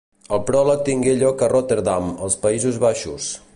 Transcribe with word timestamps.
El 0.35 0.39
pròleg 0.45 0.81
tingué 0.87 1.13
lloc 1.19 1.45
a 1.45 1.51
Rotterdam, 1.53 2.11
als 2.29 2.41
Països 2.47 2.83
Baixos. 2.89 3.33